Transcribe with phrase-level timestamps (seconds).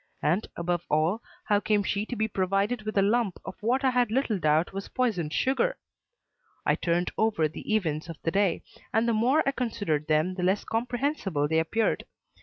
[0.23, 3.91] And, above all, how came she to be provided with a lump of what I
[3.91, 5.77] had little doubt was poisoned sugar?
[6.65, 10.41] I turned over the events of the day, and the more I considered them the
[10.41, 12.05] less comprehensible they appeared.